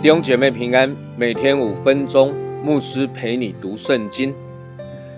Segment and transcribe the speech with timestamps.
[0.00, 2.34] 弟兄姐妹平安，每天五分钟，
[2.64, 4.32] 牧师陪你读圣经。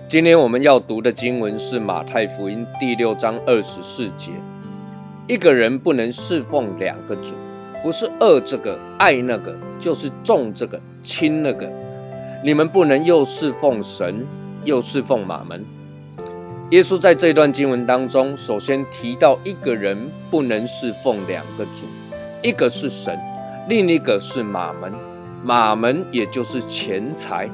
[0.09, 4.31] 今天我们要读的经文是马太福音第六章二十四节。
[5.27, 7.35] 一个人不能侍奉两个主，
[7.81, 11.69] 不是恶这个爱那个，就是重这个亲那个。
[12.43, 14.25] 你们不能又侍奉神，
[14.65, 15.63] 又侍奉马门。
[16.71, 21.85] 耶稣在这段经文当中，首先提到一个人不能侍奉两个主，
[22.41, 23.19] 一个是神。
[23.69, 24.91] 另一个是马门，
[25.43, 27.47] 马门也就是钱财，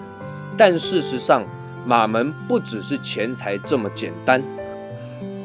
[0.56, 1.44] 但事实上，
[1.86, 4.42] 马门不只是钱财这么简单。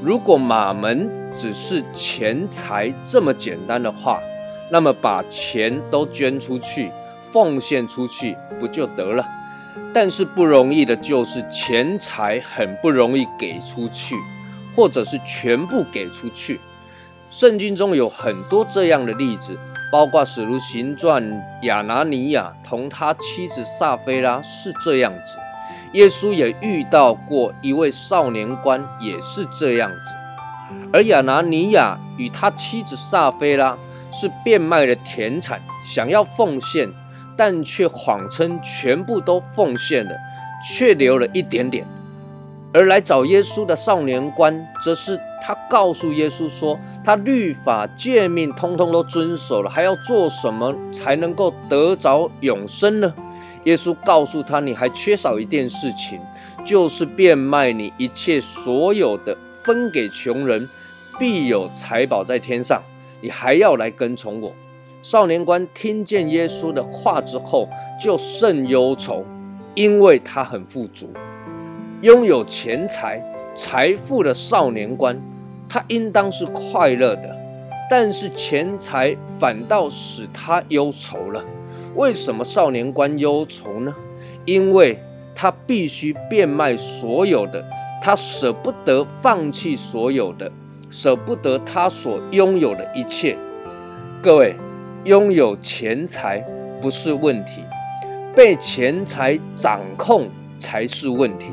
[0.01, 4.21] 如果马门只是钱财这么简单的话，
[4.71, 6.93] 那么把钱都捐出去，
[7.33, 9.27] 奉献出去不就得了？
[9.93, 14.15] 但是不容易的就是钱财很不容易给出去，
[14.77, 16.61] 或者是全部给出去。
[17.31, 19.59] 圣经中有很多这样的例子。
[19.93, 21.23] 包括《使徒行传》，
[21.65, 25.37] 亚拿尼亚同他妻子撒菲拉是这样子。
[25.93, 30.15] 耶稣也遇到过一位少年官，也是这样子。
[30.95, 33.77] 而亚拿尼亚与他妻子撒菲拉
[34.11, 36.89] 是变卖了田产，想要奉献，
[37.37, 40.13] 但却谎称全部都奉献了，
[40.69, 41.85] 却留了一点点。
[42.75, 53.13] 而来找耶稣的少年官，则是他告诉耶稣说：“他律法诫命通通都遵守了，还要做什么才能够得着永生呢？”
[53.65, 56.19] 耶稣告诉他：“你还缺少一件事情，
[56.65, 60.67] 就是变卖你一切所有的，分给穷人，
[61.19, 62.83] 必有财宝在天上。
[63.21, 64.51] 你还要来跟从我。”
[65.03, 67.69] 少年官听见耶稣的话之后，
[68.01, 69.25] 就甚忧愁，
[69.75, 71.11] 因为他很富足。
[72.03, 73.21] 拥有钱财、
[73.53, 75.21] 财富的少年官，
[75.69, 77.37] 他应当是快乐的，
[77.91, 81.45] 但是钱财反倒使他忧愁了。
[81.97, 83.93] 为什么少年官忧愁呢？
[84.45, 84.97] 因为
[85.35, 87.65] 他必须变卖所有的，
[88.01, 90.51] 他舍不得放弃所有的，
[90.91, 93.37] 舍不得他所拥有的一切。
[94.23, 94.55] 各位，
[95.05, 96.39] 拥有钱财
[96.81, 97.65] 不是问题，
[98.37, 101.51] 被钱财掌控才是问题。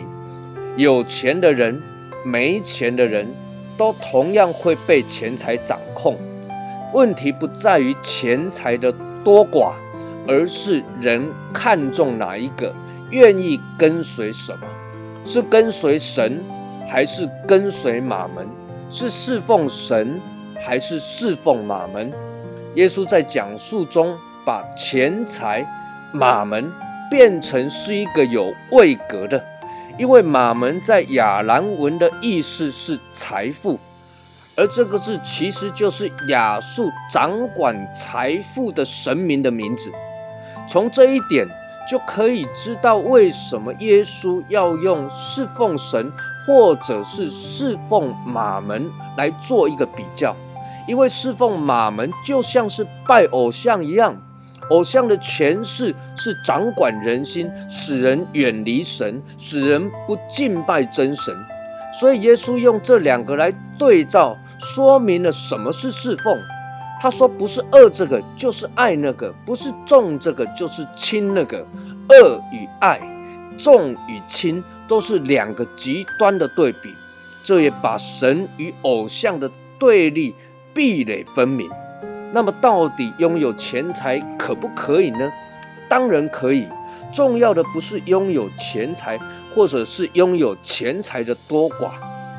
[0.77, 1.81] 有钱的人、
[2.23, 3.27] 没钱的人，
[3.75, 6.15] 都同样会被钱财掌控。
[6.93, 8.93] 问题不在于钱财的
[9.23, 9.73] 多寡，
[10.27, 12.71] 而是人看重哪一个，
[13.09, 14.67] 愿意跟随什么？
[15.25, 16.43] 是跟随神，
[16.87, 18.47] 还是跟随马门？
[18.91, 20.21] 是侍奉神，
[20.61, 22.11] 还是侍奉马门？
[22.75, 25.65] 耶稣在讲述中，把钱财、
[26.11, 26.71] 马门
[27.09, 29.43] 变成是一个有位格的。
[29.97, 33.77] 因为马门在亚兰文的意思是财富，
[34.55, 39.91] 而这个字其实就是亚述掌管财富的神明的名字。
[40.69, 41.45] 从这一点
[41.89, 46.09] 就可以知道为什么耶稣要用侍奉神
[46.45, 50.33] 或者是侍奉马门来做一个比较，
[50.89, 54.19] 因为侍奉马门就像是拜偶像一样。
[54.71, 61.35] 偶像的权势是掌管人心，使人远离神，使人不敬拜真神。
[61.99, 66.35] 所以耶稣用这两个来对照，说明了什么是侍奉。
[67.01, 71.65] 他说：“不是恶这个，就是爱那个；不是重这个，就是轻那个。
[72.09, 72.99] 恶与爱，
[73.57, 76.93] 重与轻，都是两个极端的对比。
[77.43, 79.49] 这也把神与偶像的
[79.79, 80.35] 对立
[80.79, 81.69] 壁垒分明。”
[82.31, 85.29] 那么，到底拥有钱财可不可以呢？
[85.89, 86.65] 当然可以。
[87.11, 89.19] 重要的不是拥有钱财，
[89.53, 91.89] 或者是拥有钱财的多寡，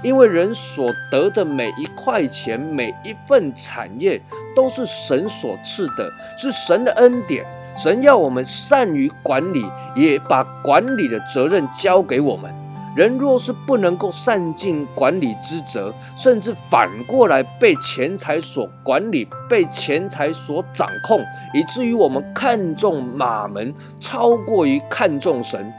[0.02, 4.18] 因为人所得的每一块钱、每一份产业，
[4.56, 7.44] 都是神所赐的，是神的恩典。
[7.76, 9.64] 神要我们善于管理，
[9.96, 12.59] 也把管理的责任交给我们。
[12.96, 25.72] 人若是不能够善尽管理之责，甚至反过来被钱财所管理、被钱财所掌控，以至于我们看重马门超过于看重神，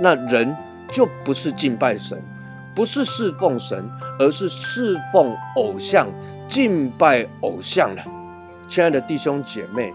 [0.00, 0.56] 那人
[0.90, 2.20] 就不是敬拜神，
[2.74, 3.88] 不是侍奉神，
[4.18, 6.08] 而是侍奉偶像、
[6.48, 8.02] 敬拜偶像了。
[8.66, 9.94] 亲爱的弟兄姐妹，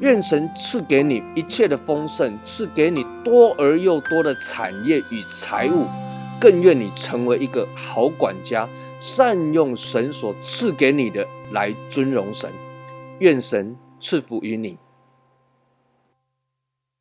[0.00, 5.86] 愿神赐给你一切的丰盛，赐给你多而又多的产业与财物。
[6.40, 8.68] 更愿你成为一个好管家，
[9.00, 12.50] 善用神所赐给你的来尊荣神。
[13.18, 14.78] 愿神赐福于你。